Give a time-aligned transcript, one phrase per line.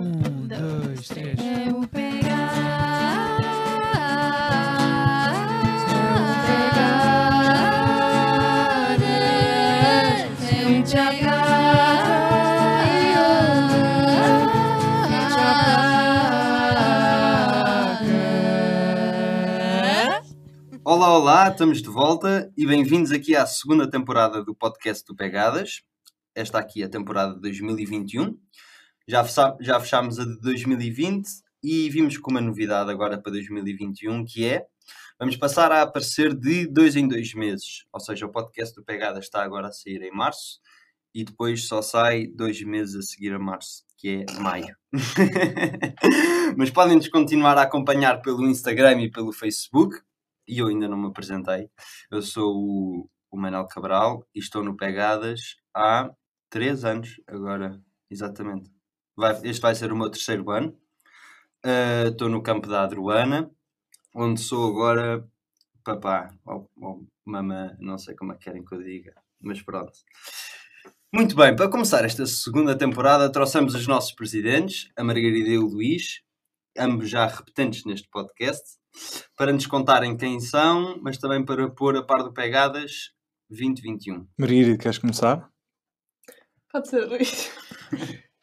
[0.00, 1.38] Um, dois, três.
[1.38, 2.24] É o pegar.
[20.84, 25.82] Olá, olá, estamos de volta e bem-vindos aqui à segunda temporada do podcast do Pegadas.
[26.34, 28.36] Esta aqui é a temporada de 2021.
[29.06, 29.24] Já,
[29.60, 31.28] já fechámos a de 2020
[31.62, 34.66] e vimos com uma novidade agora para 2021 que é
[35.18, 37.84] vamos passar a aparecer de dois em dois meses.
[37.92, 40.60] Ou seja, o podcast do Pegadas está agora a sair em março
[41.14, 44.76] e depois só sai dois meses a seguir a março, que é maio.
[46.56, 49.96] Mas podem-nos continuar a acompanhar pelo Instagram e pelo Facebook
[50.46, 51.70] e eu ainda não me apresentei.
[52.10, 56.10] Eu sou o, o Manuel Cabral e estou no Pegadas há
[56.50, 57.80] três anos agora,
[58.10, 58.70] exatamente.
[59.16, 60.76] Vai- este vai ser o meu terceiro ano.
[61.64, 63.50] Ah, Estou no campo da Adruana,
[64.14, 65.26] onde sou agora
[65.84, 69.92] papá ou, ou mamã, não sei como é que querem que eu diga, mas pronto.
[71.12, 75.66] Muito bem, para começar esta segunda temporada, trouxemos os nossos presidentes, a Margarida e o
[75.66, 76.22] Luís,
[76.76, 78.78] ambos já repetentes neste podcast,
[79.36, 83.12] para nos contarem quem são, mas também para pôr a par do Pegadas
[83.48, 84.26] 2021.
[84.38, 85.48] Margarida, queres começar?
[86.72, 87.50] Pode ser, Luís.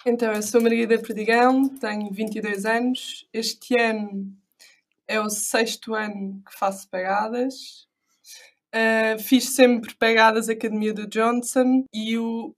[0.03, 3.27] Então, eu sou Margarida Perdigão, tenho 22 anos.
[3.31, 4.35] Este ano
[5.07, 7.87] é o sexto ano que faço pegadas.
[8.73, 12.55] Uh, fiz sempre pegadas Academia do Johnson e o,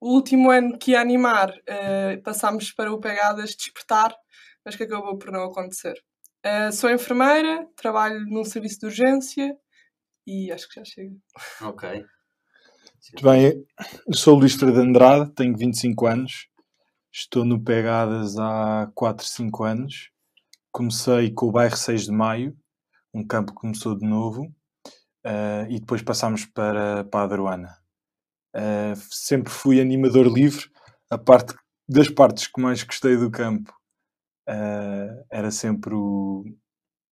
[0.00, 4.14] o último ano que ia animar uh, passámos para o Pegadas Despertar,
[4.64, 6.00] mas que acabou por não acontecer.
[6.46, 9.56] Uh, sou enfermeira, trabalho num serviço de urgência
[10.24, 11.16] e acho que já chega.
[11.62, 12.04] Ok.
[13.12, 13.66] Muito bem,
[14.06, 16.48] eu sou o Luís Freire de Andrade, tenho 25 anos,
[17.14, 20.10] estou no Pegadas há 4, 5 anos.
[20.72, 22.56] Comecei com o bairro 6 de Maio,
[23.12, 24.52] um campo que começou de novo,
[25.24, 27.78] eh, e depois passámos para, para a Adruana.
[28.52, 30.68] Eh, sempre fui animador livre,
[31.08, 31.54] a parte
[31.88, 33.72] das partes que mais gostei do campo
[34.48, 36.44] eh, era sempre o,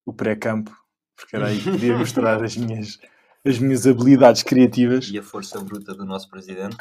[0.05, 0.77] o pré-campo,
[1.15, 2.99] porque era aí que podia mostrar as minhas,
[3.47, 5.07] as minhas habilidades criativas.
[5.13, 6.77] E a força bruta do nosso presidente.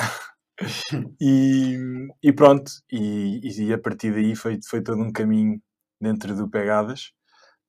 [1.22, 1.77] E,
[2.23, 5.61] e pronto, e, e a partir daí foi, foi todo um caminho
[5.99, 7.11] dentro do Pegadas.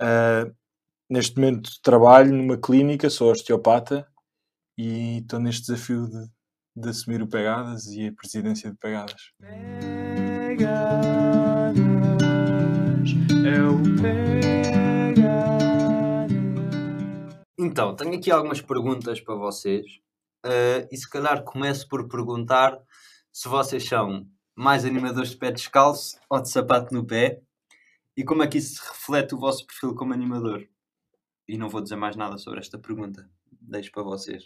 [0.01, 0.51] Ah,
[1.11, 4.07] neste momento trabalho numa clínica, sou osteopata
[4.79, 6.27] e estou neste desafio de,
[6.77, 9.33] de assumir o Pegadas e a presidência de Pegadas.
[13.47, 13.83] é o
[17.59, 20.02] Então, tenho aqui algumas perguntas para vocês.
[20.45, 22.79] Eh, e se calhar começo por perguntar
[23.33, 27.41] se vocês são mais animadores de pé descalço ou de sapato no pé
[28.17, 30.67] e como é que isso reflete o vosso perfil como animador.
[31.49, 33.29] E não vou dizer mais nada sobre esta pergunta.
[33.51, 34.45] Deixo para vocês.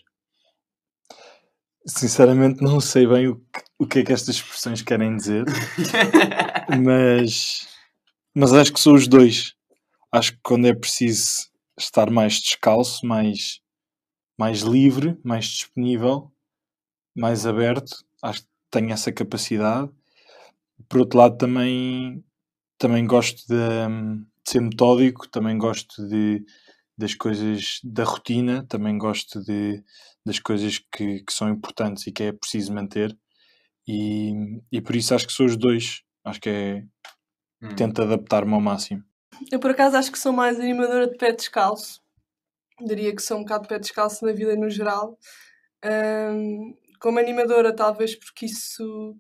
[1.87, 5.45] Sinceramente não sei bem o que, o que é que estas expressões querem dizer.
[6.83, 7.69] mas,
[8.35, 9.55] mas acho que sou os dois.
[10.11, 13.61] Acho que quando é preciso estar mais descalço, mais,
[14.39, 16.31] mais livre, mais disponível,
[17.15, 19.91] mais aberto, acho que tenho essa capacidade.
[20.89, 22.23] Por outro lado, também,
[22.79, 26.45] também gosto de, de ser metódico, também gosto de,
[26.97, 29.83] das coisas da rotina, também gosto de,
[30.25, 33.17] das coisas que, que são importantes e que é preciso manter.
[33.89, 36.03] E, e por isso acho que sou os dois.
[36.25, 36.85] Acho que é.
[37.63, 37.75] Hum.
[37.75, 39.03] Tento adaptar-me ao máximo.
[39.51, 42.03] Eu, por acaso, acho que sou mais animadora de pé descalço.
[42.85, 45.19] Diria que sou um bocado pé descalço na vida no geral.
[45.83, 49.17] Ahm, como animadora, talvez porque isso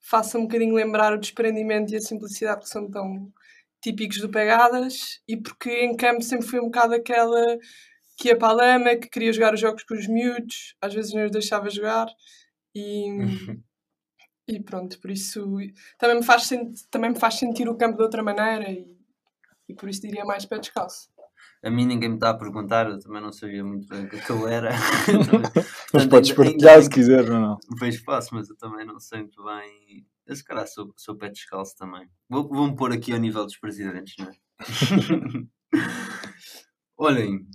[0.00, 3.32] faça um bocadinho lembrar o desprendimento e a simplicidade que são tão
[3.80, 7.58] típicos do Pegadas e porque em campo sempre fui um bocado aquela
[8.16, 11.12] que ia para a lama, que queria jogar os jogos com os miúdos, às vezes
[11.12, 12.08] não os deixava jogar
[12.74, 13.08] e,
[14.48, 15.56] e pronto, por isso
[15.98, 16.48] também me faz,
[16.90, 18.86] também me faz sentir o campo de outra maneira e,
[19.68, 21.08] e por isso diria mais pé descalço.
[21.62, 24.16] A mim ninguém me está a perguntar, eu também não sabia muito bem o que
[24.16, 24.70] é eu era.
[25.92, 27.58] Mas podes partilhar se quiser ou não.
[27.78, 30.06] Pois posso, mas eu também não sei muito bem.
[30.26, 32.08] Eu se calhar sou, sou pé descalço também.
[32.28, 34.32] Vou- Vou-me pôr aqui ao nível dos presidentes, não é?
[36.96, 37.46] Olhem,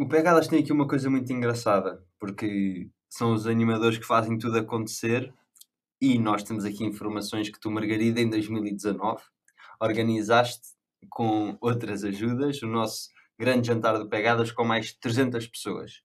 [0.00, 4.58] o Pegadas tem aqui uma coisa muito engraçada, porque são os animadores que fazem tudo
[4.58, 5.32] acontecer
[6.00, 9.22] e nós temos aqui informações que tu, Margarida, em 2019,
[9.80, 10.62] organizaste
[11.10, 13.08] com outras ajudas o nosso
[13.38, 16.02] grande jantar de Pegadas com mais de 300 pessoas.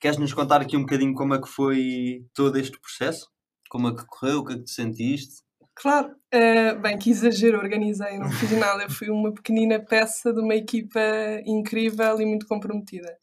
[0.00, 3.28] Queres nos contar aqui um bocadinho como é que foi todo este processo?
[3.68, 4.38] Como é que correu?
[4.38, 5.42] O que é que te sentiste?
[5.74, 6.14] Claro.
[6.32, 8.82] Eh, bem, que exagero, organizei, não fiz nada.
[8.84, 11.00] Eu fui uma pequenina peça de uma equipa
[11.44, 13.16] incrível e muito comprometida.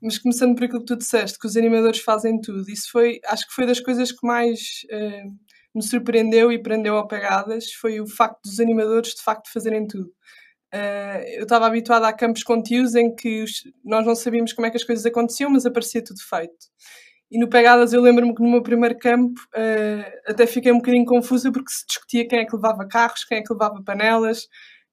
[0.00, 3.46] Mas começando por aquilo que tu disseste, que os animadores fazem tudo, isso foi, acho
[3.48, 5.24] que foi das coisas que mais eh,
[5.74, 10.12] me surpreendeu e prendeu ao pegadas, foi o facto dos animadores de facto fazerem tudo.
[10.72, 14.66] Eh, eu estava habituada a campos com tios em que os- nós não sabíamos como
[14.66, 16.54] é que as coisas aconteciam, mas aparecia tudo feito.
[17.30, 21.04] E no Pegadas eu lembro-me que no meu primeiro campo eh, até fiquei um bocadinho
[21.06, 24.48] confusa porque se discutia quem é que levava carros, quem é que levava panelas,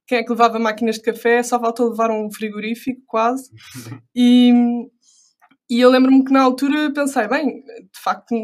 [0.07, 3.49] quem é que levava máquinas de café, só faltou levar um frigorífico quase.
[4.15, 4.53] E,
[5.69, 8.35] e eu lembro-me que na altura pensei, bem, de facto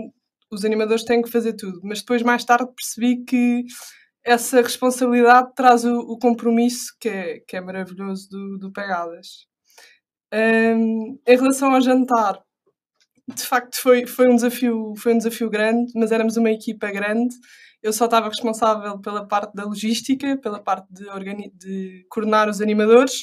[0.52, 3.64] os animadores têm que fazer tudo, mas depois mais tarde percebi que
[4.24, 9.48] essa responsabilidade traz o, o compromisso que é, que é maravilhoso do, do Pegadas.
[10.34, 12.42] Hum, em relação ao jantar,
[13.34, 17.36] de facto foi, foi, um desafio, foi um desafio grande, mas éramos uma equipa grande.
[17.82, 22.62] Eu só estava responsável pela parte da logística, pela parte de, organi- de coordenar os
[22.62, 23.22] animadores.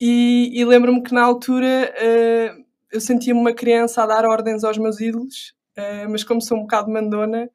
[0.00, 2.54] E, e lembro-me que na altura eh,
[2.92, 6.62] eu sentia-me uma criança a dar ordens aos meus ídolos, eh, mas como sou um
[6.62, 7.48] bocado mandona,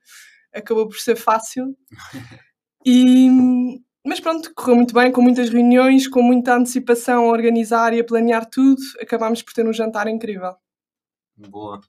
[0.53, 1.75] acabou por ser fácil.
[2.85, 3.29] E,
[4.05, 8.03] mas pronto, correu muito bem, com muitas reuniões, com muita antecipação a organizar e a
[8.03, 10.55] planear tudo, acabámos por ter um jantar incrível.
[11.35, 11.79] Boa.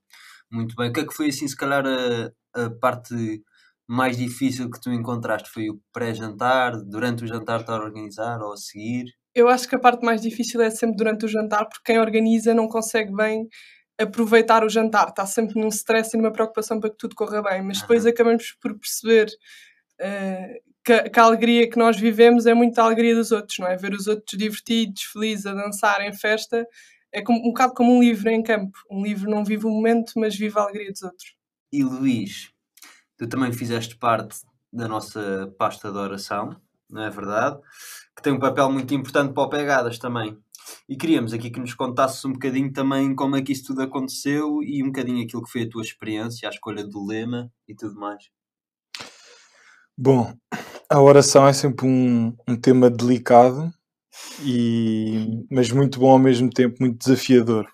[0.50, 0.90] Muito bem.
[0.90, 2.32] O que é que foi assim, se calhar, a,
[2.64, 3.42] a parte
[3.86, 5.48] mais difícil que tu encontraste?
[5.50, 9.06] Foi o pré-jantar, durante o jantar estar a organizar ou a seguir?
[9.34, 12.52] Eu acho que a parte mais difícil é sempre durante o jantar, porque quem organiza
[12.52, 13.48] não consegue bem
[13.98, 17.62] aproveitar o jantar, está sempre num stress e numa preocupação para que tudo corra bem,
[17.62, 18.10] mas depois Aham.
[18.12, 19.28] acabamos por perceber
[20.00, 20.60] eh,
[20.90, 23.68] que, a- que a alegria que nós vivemos é muito a alegria dos outros, não
[23.68, 23.76] é?
[23.76, 26.66] Ver os outros divertidos, felizes, a dançar em festa,
[27.12, 28.76] é como- um bocado como um livro em campo.
[28.90, 31.36] Um livro não vive o momento, mas vive a alegria dos outros.
[31.72, 32.50] E Luís,
[33.16, 34.40] tu também fizeste parte
[34.72, 36.56] da nossa pasta de oração,
[36.88, 37.60] não é verdade?
[38.16, 40.36] Que tem um papel muito importante para o Pegadas também.
[40.88, 44.60] E queríamos aqui que nos contasses um bocadinho também como é que isso tudo aconteceu
[44.62, 47.94] e um bocadinho aquilo que foi a tua experiência, a escolha do lema e tudo
[47.94, 48.24] mais.
[50.02, 50.32] Bom,
[50.90, 53.72] a oração é sempre um, um tema delicado,
[54.42, 57.66] e, mas muito bom ao mesmo tempo, muito desafiador.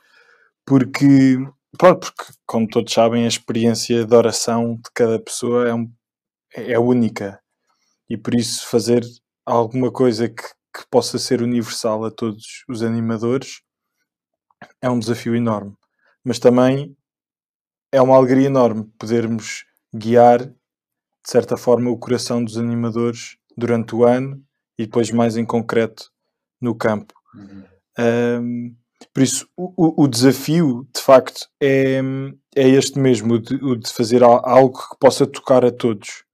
[0.67, 1.39] Porque,
[1.79, 5.93] pá, porque, como todos sabem, a experiência de oração de cada pessoa é, um-
[6.55, 7.41] é única.
[8.11, 9.05] E por isso fazer
[9.47, 13.61] alguma coisa que, que possa ser universal a todos os animadores
[14.81, 15.75] é um desafio enorme.
[16.25, 16.97] Mas também
[17.93, 19.65] é uma alegria enorme podermos
[19.95, 20.53] guiar
[21.27, 24.43] de certa forma, o coração dos animadores durante o ano
[24.79, 26.11] e depois, mais em concreto,
[26.61, 27.15] no campo.
[27.99, 28.75] Ahm,
[29.15, 32.01] por isso, o, o- desafio, de facto, é,
[32.57, 36.25] é este mesmo, o de, o de fazer al- algo que possa tocar a todos.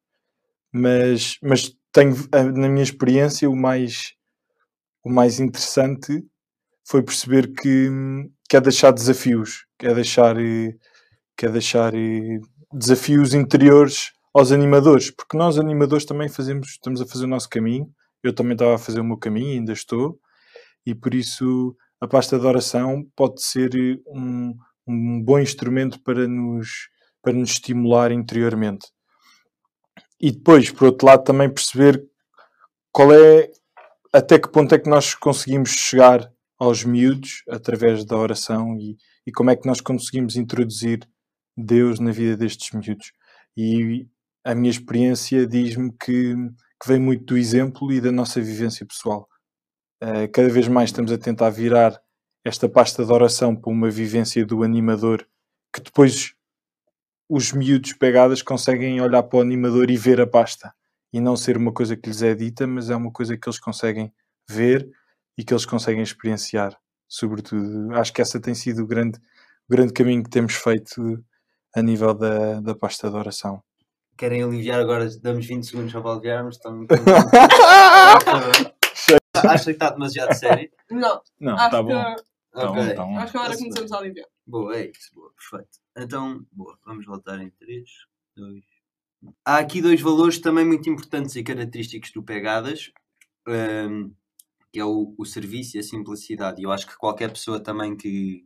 [0.72, 2.14] Mas, mas tenho,
[2.54, 4.14] na minha experiência, o mais,
[5.04, 6.24] o mais interessante
[6.86, 7.90] foi perceber que,
[8.48, 10.36] que é deixar desafios, que é deixar,
[11.36, 12.40] que é deixar eh,
[12.72, 17.92] desafios interiores aos animadores, porque nós animadores também fazemos, estamos a fazer o nosso caminho,
[18.22, 20.18] eu também estava a fazer o meu caminho, ainda estou,
[20.86, 24.54] e por isso a pasta de oração pode ser eh, um,
[24.86, 26.88] um bom instrumento para nos,
[27.22, 28.88] para nos estimular interiormente.
[30.20, 32.02] E depois, por outro lado, também perceber
[32.90, 33.50] qual é,
[34.12, 39.32] até que ponto é que nós conseguimos chegar aos miúdos através da oração e, e
[39.32, 41.08] como é que nós conseguimos introduzir
[41.56, 43.12] Deus na vida destes miúdos.
[43.56, 44.06] E
[44.44, 46.34] a minha experiência diz-me que,
[46.80, 49.28] que vem muito do exemplo e da nossa vivência pessoal.
[50.00, 52.00] Eh, cada vez mais estamos a tentar virar
[52.44, 55.26] esta pasta de oração para uma vivência do animador
[55.72, 56.34] que depois
[57.28, 60.74] os miúdos pegadas conseguem olhar para o animador e ver a pasta
[61.12, 63.60] e não ser uma coisa que lhes é dita, mas é uma coisa que eles
[63.60, 64.12] conseguem
[64.48, 64.90] ver
[65.38, 66.76] e que eles conseguem experienciar,
[67.08, 67.94] sobretudo.
[67.94, 69.18] Acho que essa tem sido o grande,
[69.68, 71.24] grande caminho que temos feito
[71.74, 73.62] a nível da, da pasta de oração.
[74.16, 75.08] Querem aliviar agora?
[75.20, 76.56] Damos 20 segundos para aliviarmos.
[76.56, 76.86] Estão...
[79.34, 80.70] Acha que está demasiado sério?
[80.90, 82.16] Não, Não, acho, tá que, bom.
[82.52, 82.82] Tá Ok.
[82.84, 83.18] bom, tá bom.
[83.18, 84.26] acho que agora começamos a aliviar.
[84.46, 85.78] Boa, é isso, boa, perfeito.
[85.96, 87.88] Então, boa, vamos voltar em 3,
[88.36, 88.62] 2.
[89.44, 92.90] Há aqui dois valores também muito importantes e característicos do Pegadas,
[93.48, 94.12] hum,
[94.72, 96.60] que é o, o serviço e a simplicidade.
[96.60, 98.44] E eu acho que qualquer pessoa também que,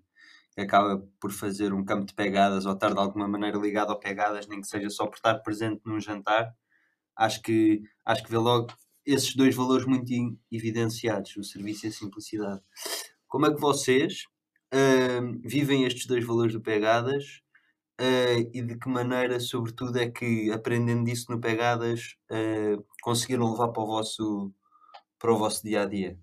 [0.57, 4.01] que acaba por fazer um campo de pegadas ou estar de alguma maneira ligado ao
[4.01, 6.51] pegadas, nem que seja só por estar presente num jantar,
[7.15, 8.69] acho que, acho que vê logo
[9.05, 10.11] esses dois valores muito
[10.51, 12.63] evidenciados, o serviço e a simplicidade.
[13.29, 14.25] Como é que vocês
[14.73, 17.43] hum, vivem estes dois valores do Pegadas
[17.99, 23.69] eh, e de que maneira, sobretudo, é que aprendendo disso no Pegadas eh, conseguiram levar
[23.69, 24.53] para o vosso
[25.19, 26.19] para o vosso dia a dia?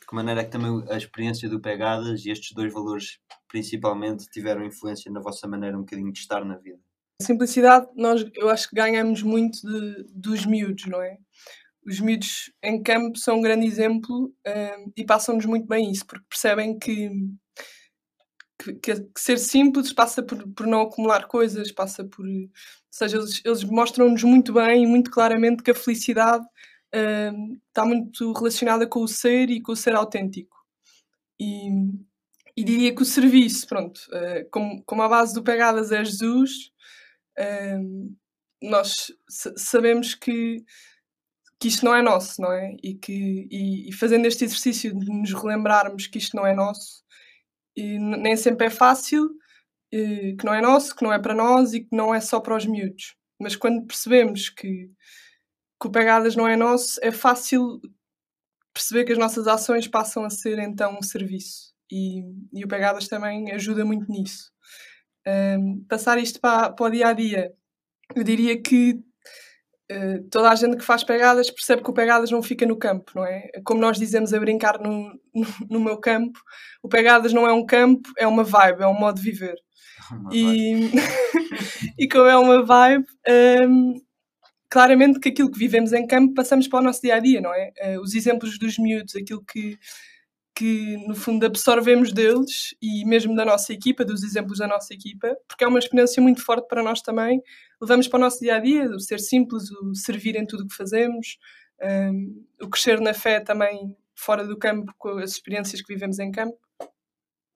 [0.00, 3.18] De que maneira é que também a experiência do Pegadas e estes dois valores
[3.54, 6.80] principalmente tiveram influência na vossa maneira um bocadinho de estar na vida?
[7.22, 11.16] Simplicidade, nós, eu acho que ganhamos muito de- dos miúdos, não é?
[11.86, 16.24] Os miúdos em campo são um grande exemplo hum, e passam-nos muito bem isso, porque
[16.28, 17.08] percebem que,
[18.58, 22.26] que, que- ser simples passa por, por não acumular coisas, passa por.
[22.26, 22.50] Ou
[22.90, 26.44] seja, eles, eles mostram-nos muito bem e muito claramente que a felicidade
[27.32, 30.56] hum, está muito relacionada com o ser e com o ser autêntico.
[31.40, 31.68] E,
[32.56, 36.70] e diria que o serviço, pronto, eh, como, como a base do Pegadas é Jesus,
[37.38, 38.16] hum,
[38.62, 40.64] nós sa- sabemos que,
[41.60, 42.76] que isto não é nosso, não é?
[42.82, 47.04] E, que, e, e fazendo este exercício de nos relembrarmos que isto não é nosso,
[47.76, 49.30] e nem sempre é fácil,
[49.92, 52.40] eh, que não é nosso, que não é para nós e que não é só
[52.40, 53.16] para os miúdos.
[53.40, 54.90] Mas quando percebemos que,
[55.80, 57.80] que o Pegadas não é nosso, é fácil
[58.74, 61.73] perceber que as nossas ações passam a ser então um serviço.
[61.90, 62.22] E,
[62.52, 64.50] e o Pegadas também ajuda muito nisso.
[65.26, 67.52] Um, passar isto para, para o dia a dia,
[68.14, 69.02] eu diria que
[69.90, 73.12] eh, toda a gente que faz pegadas percebe que o pegadas não fica no campo,
[73.14, 73.50] não é?
[73.64, 76.38] Como nós dizemos a brincar no, no, no meu campo,
[76.82, 79.56] o pegadas não é um campo, é uma vibe, é um modo de viver.
[80.32, 80.90] E,
[81.98, 83.06] e como é uma vibe,
[83.66, 83.94] hum,
[84.68, 87.54] claramente que aquilo que vivemos em campo passamos para o nosso dia a dia, não
[87.54, 87.72] é?
[87.78, 89.78] Eh, os exemplos dos miúdos, aquilo que,
[90.54, 95.36] que no fundo absorvemos deles e mesmo da nossa equipa, dos exemplos da nossa equipa,
[95.48, 97.42] porque é uma experiência muito forte para nós também.
[97.80, 100.68] Levamos para o nosso dia a dia, o ser simples, o servir em tudo o
[100.68, 101.38] que fazemos,
[101.82, 106.30] hum, o crescer na fé também fora do campo com as experiências que vivemos em
[106.30, 106.56] campo.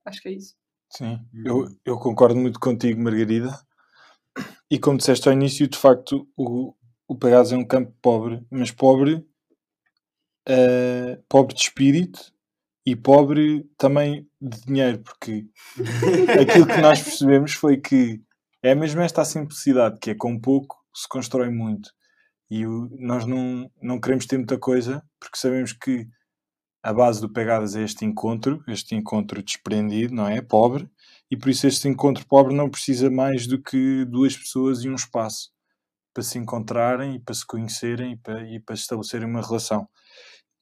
[0.03, 0.55] Acho que é isso.
[0.89, 3.57] Sim, eu, eu concordo muito contigo, Margarida.
[4.69, 6.73] E como disseste ao início, de facto, o,
[7.07, 9.25] o Pegasus é um campo pobre, mas pobre,
[10.47, 12.33] eh, pobre de espírito
[12.91, 15.45] e pobre também de dinheiro, porque
[16.41, 18.21] aquilo que nós percebemos foi que
[18.63, 21.91] é mesmo esta simplicidade, que é com pouco se constrói muito.
[22.49, 26.07] E o- nós não, não queremos ter muita coisa, porque sabemos que
[26.83, 30.41] a base do Pegadas é este encontro, este encontro desprendido, não é?
[30.41, 30.89] Pobre,
[31.29, 34.95] e por isso este encontro pobre não precisa mais do que duas pessoas e um
[34.95, 35.51] espaço
[36.13, 39.87] para se encontrarem e para se conhecerem e para, e para estabelecerem uma relação.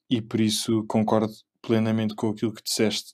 [0.09, 3.13] E por isso concordo plenamente com aquilo que disseste.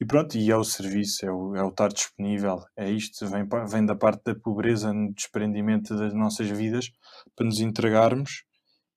[0.00, 3.48] E pronto, e é o serviço, é o, é o estar disponível, é isto, vem,
[3.68, 6.90] vem da parte da pobreza no desprendimento das nossas vidas
[7.34, 8.44] para nos entregarmos.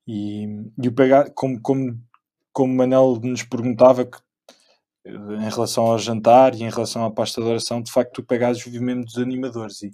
[0.08, 0.46] E,
[0.82, 1.98] e o pegar, como, como,
[2.52, 4.18] como Manel nos perguntava que,
[5.06, 8.26] eh, em relação ao jantar e em relação à pasta de oração, de facto o
[8.26, 9.82] Pegasus vive mesmo dos animadores.
[9.84, 9.92] E,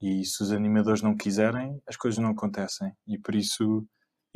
[0.00, 2.92] e se os animadores não quiserem, as coisas não acontecem.
[3.06, 3.86] E por isso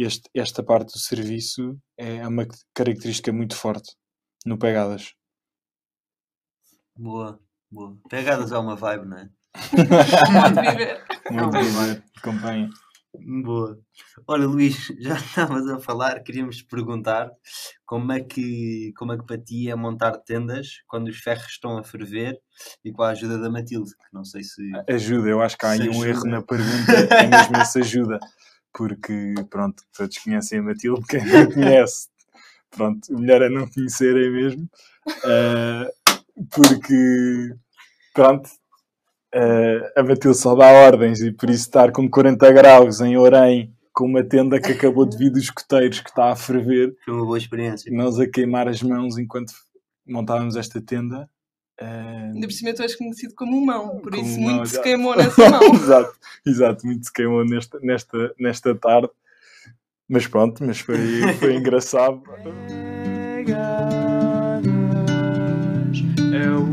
[0.02, 3.94] este, esta parte do serviço é uma característica muito forte
[4.46, 5.14] no Pegadas.
[6.96, 7.40] Boa,
[7.70, 7.98] boa.
[8.08, 9.30] Pegadas é uma vibe, não é?
[9.72, 9.82] De
[10.70, 11.04] viver.
[11.30, 12.70] Muito bem, acompanha.
[13.42, 13.76] Boa.
[14.26, 17.30] Olha, Luís, já estavas a falar, queríamos te perguntar
[17.84, 21.76] como é que, como é que para ti é montar tendas quando os ferros estão
[21.76, 22.38] a ferver
[22.84, 24.62] e com a ajuda da Matilde, que não sei se.
[24.88, 26.08] Ajuda, eu acho que há aí um ajuda.
[26.08, 28.20] erro na pergunta, é mesmo esse ajuda,
[28.72, 32.08] porque pronto, todos conhecem a Matilde, quem não conhece,
[32.70, 34.68] pronto, o melhor é não conhecerem mesmo,
[35.24, 35.92] eh,
[36.50, 37.54] porque
[38.14, 38.48] pronto,
[39.32, 43.74] eh, a Matilde só dá ordens e por isso estar com 40 graus em Orém
[43.92, 47.24] com uma tenda que acabou de vir dos escoteiros que está a ferver, Foi uma
[47.24, 47.92] boa experiência.
[47.92, 49.52] nós a queimar as mãos enquanto
[50.06, 51.28] montávamos esta tenda.
[51.80, 54.68] Ainda por cima tu és conhecido como um mão, por Como isso um mão, muito
[54.68, 54.82] se já.
[54.82, 55.74] queimou nessa mão.
[55.74, 59.08] exato, exato, muito se queimou nesta, nesta, nesta tarde.
[60.08, 60.98] Mas pronto, mas foi,
[61.38, 62.22] foi engraçado.
[66.32, 66.70] É o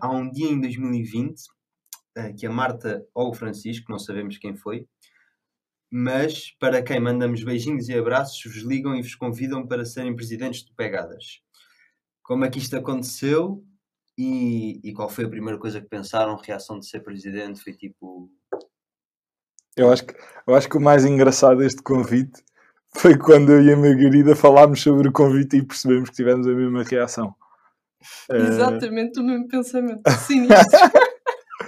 [0.00, 1.42] Há um dia em 2020
[2.16, 4.86] eh, que a Marta ou o Francisco, não sabemos quem foi,
[5.90, 10.62] mas para quem mandamos beijinhos e abraços, vos ligam e vos convidam para serem presidentes
[10.62, 11.42] do Pegadas.
[12.22, 13.64] Como é que isto aconteceu
[14.16, 16.36] e, e qual foi a primeira coisa que pensaram?
[16.36, 17.60] Reação de ser presidente?
[17.60, 18.30] Foi tipo.
[19.76, 20.14] Eu acho, que,
[20.46, 22.42] eu acho que o mais engraçado deste convite
[22.94, 26.50] foi quando eu e a Margarida falámos sobre o convite e percebemos que tivemos a
[26.50, 27.34] mesma reação.
[28.30, 30.02] Eh, Exatamente o mesmo pensamento.
[30.10, 30.90] Sinistro.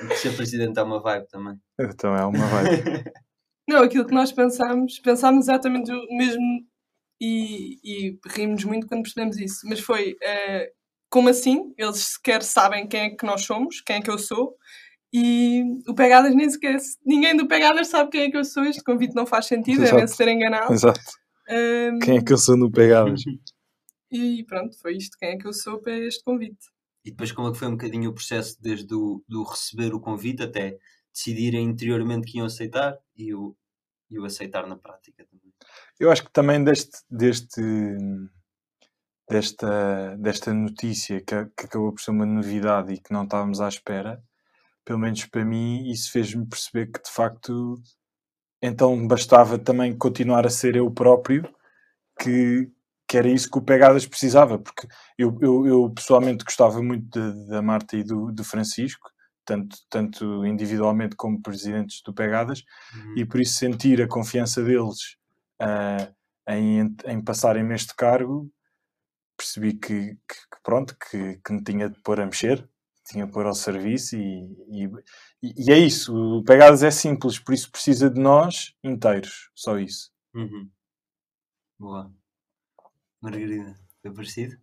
[0.08, 1.58] que Ser presidente é uma vibe também.
[1.78, 3.04] então é uma vibe.
[3.72, 6.64] Não, aquilo que nós pensámos, pensámos exatamente o mesmo
[7.20, 9.60] e, e rimos muito quando percebemos isso.
[9.64, 10.70] Mas foi, eh,
[11.08, 11.72] como assim?
[11.78, 14.56] Eles sequer sabem quem é que nós somos, quem é que eu sou.
[15.12, 16.78] E o Pegadas nem sequer.
[17.04, 18.64] Ninguém do Pegadas sabe quem é que eu sou.
[18.64, 19.92] Este convite não faz sentido, Exato.
[19.96, 20.70] devem ser enganados.
[20.70, 21.00] Exato.
[21.48, 23.20] Ahm, Quem é que eu sou no Pegadas?
[24.14, 25.16] E pronto, foi isto.
[25.18, 26.66] Quem é que eu sou para este convite?
[27.02, 30.00] E depois como é que foi um bocadinho o processo desde o do receber o
[30.00, 30.76] convite até
[31.10, 33.56] decidirem interiormente que iam aceitar e o,
[34.12, 35.52] e o aceitar na prática também.
[35.99, 37.62] Eu acho que também deste, deste,
[39.28, 43.69] desta, desta notícia que, que acabou por ser uma novidade e que não estávamos à
[43.69, 44.23] espera,
[44.85, 47.81] pelo menos para mim, isso fez-me perceber que de facto
[48.61, 51.49] então bastava também continuar a ser eu próprio,
[52.21, 52.71] que,
[53.09, 54.87] que era isso que o Pegadas precisava, porque
[55.19, 59.11] eu, eu, eu pessoalmente gostava muito da Marta e do, do Francisco,
[59.44, 62.62] tanto, tanto individualmente como presidentes do Pegadas,
[63.16, 65.16] e por isso sentir a confiança deles
[65.61, 66.12] ah,
[66.49, 68.50] em, em passarem-me este cargo,
[69.37, 70.16] percebi que, que-
[70.50, 72.68] que pronto, que, que me tinha de pôr a mexer,
[73.04, 74.90] tinha de pôr ao serviço e,
[75.42, 79.78] e, e é isso, o Pegadas é simples, por isso precisa de nós inteiros, só
[79.78, 80.12] isso.
[80.34, 80.70] Uhum.
[81.78, 82.12] Boa.
[83.20, 84.56] Margarida, foi parecido?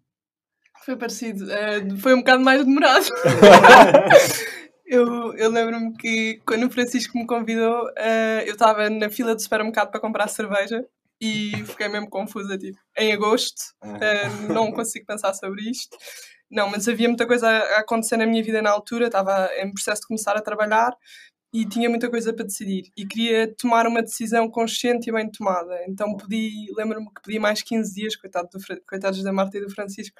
[0.85, 1.51] Foi parecido.
[1.51, 3.05] eh, foi um bocado mais demorado.
[4.89, 9.41] eu eu lembro-me que quando o Francisco me convidou, eh, eu estava na fila do
[9.41, 10.83] supermercado para comprar cerveja
[11.21, 13.61] e fiquei mesmo confusa, tipo, em agosto,
[14.01, 15.95] eh, não consigo pensar sobre isto.
[16.49, 20.01] Não, mas havia muita coisa a acontecer na minha vida na altura, estava em processo
[20.01, 20.91] de começar a trabalhar
[21.53, 25.79] e tinha muita coisa para decidir e queria tomar uma decisão consciente e bem tomada.
[25.87, 29.69] Então pedi, lembro-me que pedi mais 15 dias, coitado do coitados da Marta e do
[29.69, 30.15] Francisco,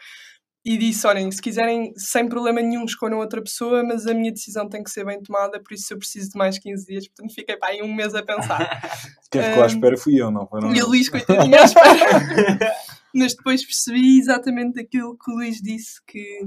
[0.64, 4.68] e disse: olhem, se quiserem, sem problema nenhum, escolham outra pessoa, mas a minha decisão
[4.68, 7.08] tem que ser bem tomada, por isso eu preciso de mais 15 dias.
[7.08, 8.60] Portanto, fiquei pá, aí um mês a pensar.
[9.32, 10.62] Quem ficou à Ahm, espera fui eu, não foi?
[10.62, 12.76] Não, E o Luís, coitadinho, à espera.
[13.14, 16.42] Mas depois percebi exatamente aquilo que o Luís disse, que,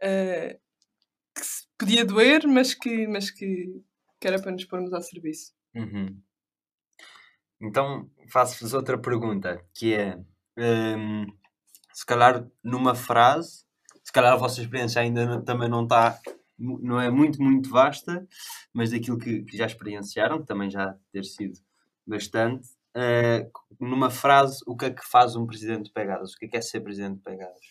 [0.00, 0.58] eh,
[1.34, 3.82] que se podia doer, mas que, mas que,
[4.18, 5.52] que era para nos pormos ao serviço.
[5.74, 6.18] Uhum.
[7.60, 10.16] Então faço-vos outra pergunta, que é
[10.96, 11.26] hum,
[11.94, 13.64] se calhar numa frase,
[14.02, 16.20] se calhar a vossa experiência ainda não- também não está,
[16.58, 18.26] não é muito, muito vasta,
[18.72, 21.58] mas daquilo que, que já experienciaram, que também já ter sido
[22.06, 23.48] bastante, eh,
[23.80, 26.34] numa frase, o que é que faz um presidente de pegadas?
[26.34, 27.64] O que é que é ser presidente de pegadas?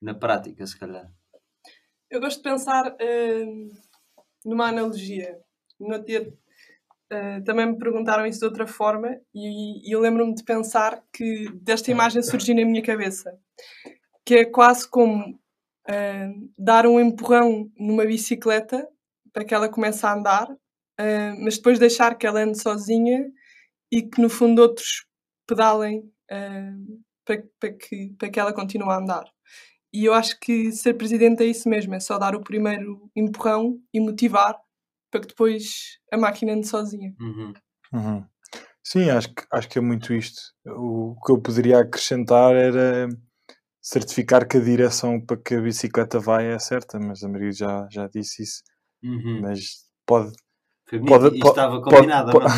[0.00, 1.10] Na prática, se calhar.
[2.08, 3.70] Eu gosto de pensar hum,
[4.44, 5.38] numa analogia.
[5.78, 6.32] No dia
[7.10, 11.48] eh, também me perguntaram isso de outra forma e, e eu lembro-me de pensar que
[11.54, 13.36] desta imagem surgiu na minha cabeça.
[14.24, 15.38] Que é quase como
[15.88, 18.88] hum, dar um empurrão numa bicicleta
[19.32, 23.26] para que ela comece a andar, hum, mas depois deixar que ela ande sozinha
[23.92, 25.06] e que no fundo outros
[25.48, 26.08] pedalem
[27.24, 29.24] para, para que, para que ela continue a andar.
[29.92, 33.80] E eu acho que ser presidente é isso mesmo, é só dar o primeiro empurrão
[33.92, 34.56] e motivar
[35.10, 37.12] para que depois a máquina ande sozinha.
[37.20, 37.52] Uhum.
[37.92, 38.24] Uhum.
[38.84, 40.40] Sim, acho que, acho que é muito isto.
[40.66, 43.08] O que eu poderia acrescentar era
[43.80, 47.86] certificar que a direção para que a bicicleta vai é certa, mas a Maria já,
[47.90, 48.62] já disse isso.
[49.02, 49.40] Uhum.
[49.42, 49.60] Mas
[50.06, 50.32] pode,
[50.88, 51.26] Foi Pode-.
[51.36, 52.48] Isto po- estava pode- combinado, po- não?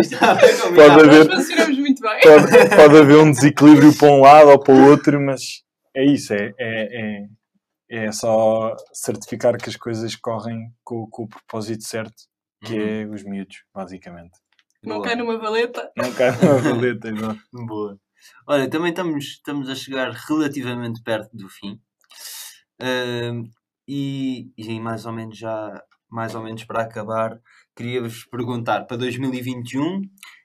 [0.00, 0.74] Isto estava combinado.
[0.74, 2.20] Pode haver- Nós funcionamos muito bem.
[2.22, 5.42] pode, pode haver um desequilíbrio para um lado ou para o outro, mas
[5.94, 7.26] é isso, é, é, é,
[7.94, 12.14] é só certificar que as coisas correm com, com o propósito certo,
[12.64, 12.88] que Uhum.
[12.88, 14.32] é os miúdos, basicamente.
[14.82, 15.06] Não Boa.
[15.06, 15.92] cai numa valeta.
[15.96, 17.40] Não cai numa valeta, exato.
[17.52, 17.98] Boa.
[18.46, 21.78] Olha, também estamos, estamos a chegar relativamente perto do fim.
[22.80, 23.50] Ahm,
[23.86, 27.38] e, e mais ou menos já, mais ou menos para acabar,
[27.76, 30.02] queria-vos perguntar para 2021,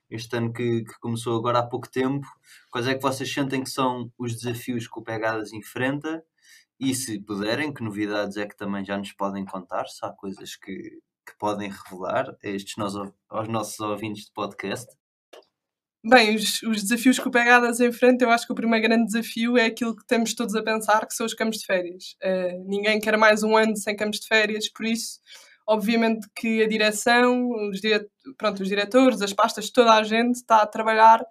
[0.09, 2.27] este ano que, que começou agora há pouco tempo,
[2.71, 6.23] quais é que vocês sentem que são os desafios que o Pegadas enfrenta?
[6.79, 10.55] E se puderem, que novidades é que também já nos podem contar, se há coisas
[10.55, 12.93] que, que podem revelar a estes nós,
[13.29, 14.87] aos nossos ouvintes de podcast.
[16.05, 19.57] Bem, os, os desafios que o Pegadas enfrenta, eu acho que o primeiro grande desafio
[19.57, 22.15] é aquilo que temos todos a pensar, que são os campos de férias.
[22.21, 25.19] Eh, ninguém quer mais um ano sem campos de férias, por isso,
[25.67, 28.07] obviamente que a direção, os, dire...
[28.37, 31.25] Pronto, os diretores, as pastas, toda a gente está a trabalhar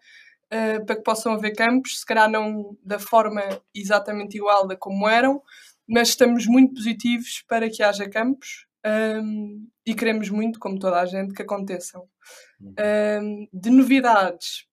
[0.51, 3.43] eh, para que possam haver campos, se calhar não da forma
[3.75, 5.43] exatamente igual da como eram,
[5.89, 11.07] mas estamos muito positivos para que haja campos ehm, e queremos muito, como toda a
[11.07, 12.09] gente, que aconteçam.
[12.61, 14.67] Um, de novidades,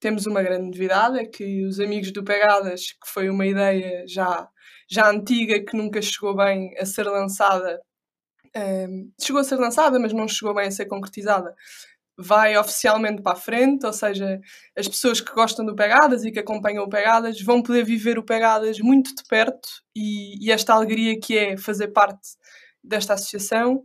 [0.00, 4.48] temos uma grande novidade, é que os amigos do Pegadas, que foi uma ideia já,
[4.88, 7.80] já antiga, que nunca chegou bem a ser lançada,
[8.88, 11.54] um, chegou a ser lançada, mas não chegou bem a ser concretizada,
[12.18, 14.38] vai oficialmente para a frente, ou seja,
[14.76, 18.22] as pessoas que gostam do Pegadas e que acompanham o Pegadas vão poder viver o
[18.24, 22.28] Pegadas muito de perto e, e esta alegria que é fazer parte
[22.84, 23.82] desta associação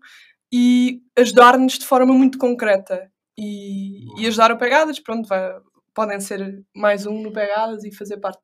[0.52, 3.10] e ajudar-nos de forma muito concreta.
[3.38, 5.56] E, e ajudar o Pegadas, pronto, vai-
[5.94, 8.40] podem ser mais um no Pegadas e fazer parte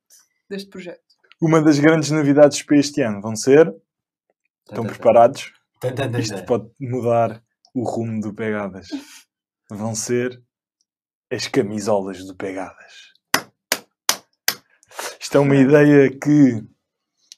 [0.50, 1.02] deste projeto.
[1.42, 3.74] Uma das grandes novidades para este ano vão ser.
[4.70, 5.52] Estão preparados?
[6.22, 7.42] Isto pode mudar
[7.74, 8.88] o rumo do Pegadas.
[9.74, 10.44] Vão ser
[11.32, 13.14] as camisolas do Pegadas.
[15.18, 16.62] Isto é uma ideia que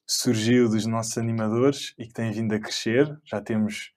[0.08, 3.22] surgiu dos nossos animadores e que tem vindo a crescer.
[3.24, 3.92] Já temos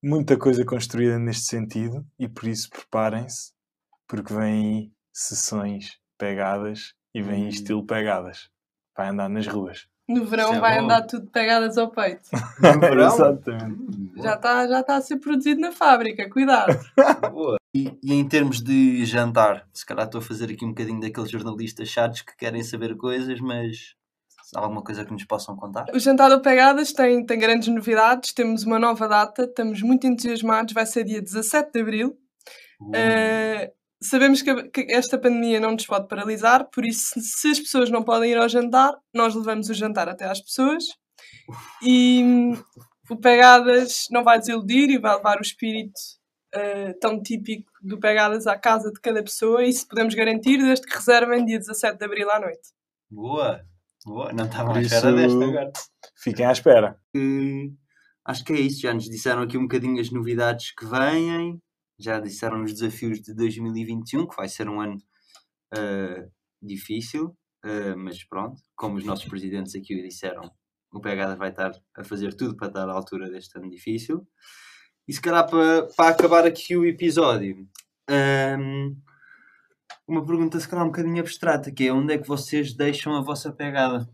[0.00, 3.52] muita coisa construída neste sentido e por isso preparem-se,
[4.06, 7.48] porque vêm aí sessões pegadas e vem Hum.
[7.48, 8.50] estilo pegadas.
[8.96, 9.88] Vai andar nas ruas.
[10.12, 10.84] No verão é vai bom.
[10.84, 12.28] andar tudo pegadas ao peito.
[12.62, 13.14] No verão?
[13.14, 14.12] Exatamente.
[14.16, 16.78] Já está já tá a ser produzido na fábrica, cuidado.
[17.32, 17.56] Boa.
[17.74, 21.30] E, e em termos de jantar, se calhar estou a fazer aqui um bocadinho daqueles
[21.30, 23.94] jornalistas chatos que querem saber coisas, mas
[24.54, 25.86] há alguma coisa que nos possam contar?
[25.94, 30.74] O Jantar do Pegadas tem, tem grandes novidades, temos uma nova data, estamos muito entusiasmados,
[30.74, 32.18] vai ser dia 17 de Abril.
[32.94, 33.72] Eh,
[34.02, 37.90] sabemos que, a- que esta pandemia não nos pode paralisar, por isso, se as pessoas
[37.90, 40.84] não podem ir ao jantar, nós levamos o jantar até às pessoas.
[41.82, 42.62] E hum,
[43.10, 45.92] o Pegadas não vai desiludir e vai levar o espírito
[46.54, 49.64] eh, tão típico do Pegadas à casa de cada pessoa.
[49.64, 52.68] Isso podemos garantir desde que reservem dia 17 de Abril à noite.
[53.10, 53.60] Boa,
[54.04, 55.72] boa, não estava à espera desta agora.
[56.16, 56.96] Fiquem à espera.
[57.12, 57.72] que
[58.24, 58.80] acho que é isso.
[58.80, 61.60] Já nos disseram aqui um bocadinho as novidades que vêm,
[62.02, 64.98] já disseram os desafios de 2021, que vai ser um ano
[65.72, 66.26] ah,
[66.60, 70.50] difícil, ah, mas pronto, como os nossos presidentes aqui o disseram,
[70.92, 74.26] o Pegada vai estar a fazer tudo para estar à altura deste ano difícil.
[75.08, 77.66] E se calhar para, para acabar aqui o episódio,
[78.08, 78.94] ahm,
[80.06, 83.22] uma pergunta se calhar um bocadinho abstrata, que é onde é que vocês deixam a
[83.22, 84.08] vossa pegada?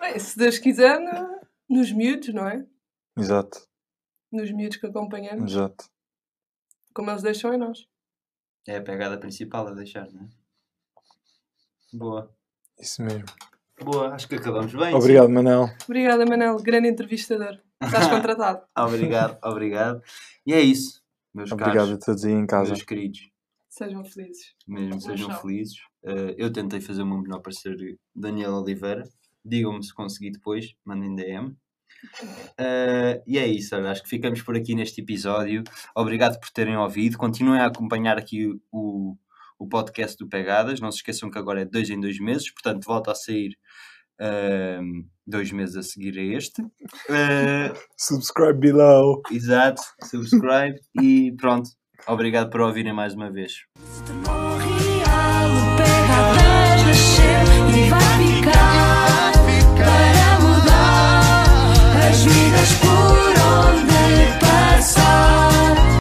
[0.00, 2.64] Bem, se Deus quiser, no- nos miúdos, não é?
[3.18, 3.66] Exato,
[4.32, 5.84] Nos miúdos que acompanhamos, exato.
[6.94, 7.86] Como eles deixam em nós.
[8.66, 10.28] É a pegada principal a deixar, não é?
[11.92, 12.30] Boa.
[12.78, 13.24] Isso mesmo.
[13.82, 14.94] Boa, acho que acabamos bem.
[14.94, 15.68] Obrigado, Manel.
[15.84, 17.58] Obrigada, Manel, grande entrevistador.
[17.82, 18.60] Estás contratado.
[18.60, 18.66] sim.
[18.84, 20.02] Obrigado, obrigado.
[20.46, 21.02] E é isso,
[21.34, 22.70] meus Obrigado caros, a todos aí em casa.
[22.70, 23.30] meus queridos.
[23.68, 24.54] Sejam felizes.
[24.68, 25.78] Mesmo sejam felizes.
[26.04, 27.74] Eh, eu tentei fazer o meu melhor parecer
[28.14, 29.08] Daniel Oliveira.
[29.44, 31.56] Digam-me se consegui depois, mandem DM.
[32.58, 35.62] Eh, e é isso, olha, acho que ficamos por aqui neste episódio.
[35.96, 37.16] Obrigado por terem ouvido.
[37.18, 39.16] Continuem a acompanhar aqui o,
[39.58, 40.80] o podcast do Pegadas.
[40.80, 43.56] Não se esqueçam que agora é dois em dois meses, portanto, volta a sair
[44.20, 46.62] ehm, dois meses a seguir a este.
[47.08, 49.22] Eh, Subscribe below.
[49.30, 51.70] exato, subscribe e pronto.
[52.06, 53.52] Obrigado por ouvirem mais uma vez.